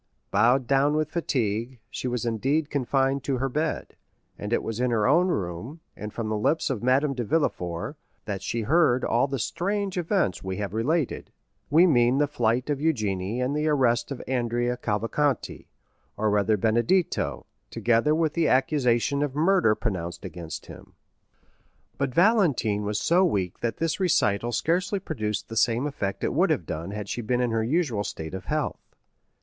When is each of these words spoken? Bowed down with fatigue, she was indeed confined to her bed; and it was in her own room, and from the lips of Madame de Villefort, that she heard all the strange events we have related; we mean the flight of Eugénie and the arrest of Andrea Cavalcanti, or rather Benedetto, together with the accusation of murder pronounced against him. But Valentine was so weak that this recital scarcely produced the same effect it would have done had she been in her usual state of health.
Bowed 0.31 0.65
down 0.65 0.95
with 0.95 1.11
fatigue, 1.11 1.77
she 1.91 2.07
was 2.07 2.25
indeed 2.25 2.71
confined 2.71 3.23
to 3.23 3.37
her 3.37 3.47
bed; 3.49 3.95
and 4.35 4.51
it 4.51 4.63
was 4.63 4.79
in 4.79 4.89
her 4.89 5.05
own 5.05 5.27
room, 5.27 5.79
and 5.95 6.11
from 6.11 6.27
the 6.27 6.35
lips 6.39 6.71
of 6.71 6.81
Madame 6.81 7.13
de 7.13 7.23
Villefort, 7.23 7.95
that 8.25 8.41
she 8.41 8.61
heard 8.61 9.03
all 9.03 9.27
the 9.27 9.37
strange 9.37 9.99
events 9.99 10.43
we 10.43 10.57
have 10.57 10.73
related; 10.73 11.31
we 11.69 11.85
mean 11.85 12.17
the 12.17 12.25
flight 12.25 12.67
of 12.67 12.79
Eugénie 12.79 13.39
and 13.45 13.55
the 13.55 13.67
arrest 13.67 14.09
of 14.09 14.23
Andrea 14.27 14.75
Cavalcanti, 14.75 15.67
or 16.17 16.31
rather 16.31 16.57
Benedetto, 16.57 17.45
together 17.69 18.15
with 18.15 18.33
the 18.33 18.47
accusation 18.47 19.21
of 19.21 19.35
murder 19.35 19.75
pronounced 19.75 20.25
against 20.25 20.65
him. 20.65 20.93
But 21.99 22.11
Valentine 22.11 22.81
was 22.85 22.99
so 22.99 23.23
weak 23.23 23.59
that 23.59 23.77
this 23.77 23.99
recital 23.99 24.51
scarcely 24.51 24.97
produced 24.97 25.47
the 25.47 25.55
same 25.55 25.85
effect 25.85 26.23
it 26.23 26.33
would 26.33 26.49
have 26.49 26.65
done 26.65 26.89
had 26.89 27.07
she 27.07 27.21
been 27.21 27.39
in 27.39 27.51
her 27.51 27.63
usual 27.63 28.03
state 28.03 28.33
of 28.33 28.45
health. 28.45 28.95